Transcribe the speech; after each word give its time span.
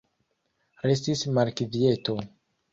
Restis 0.87 1.23
malkvieto. 1.37 2.19